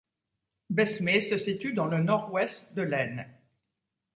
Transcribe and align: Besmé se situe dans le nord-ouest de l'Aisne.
Besmé 0.71 1.21
se 1.21 1.37
situe 1.37 1.73
dans 1.73 1.85
le 1.85 2.01
nord-ouest 2.01 2.73
de 2.75 2.81
l'Aisne. 2.81 3.27